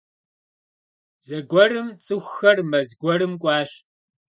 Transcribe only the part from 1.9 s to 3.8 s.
цӀыхухэр мэз гуэрым кӀуащ.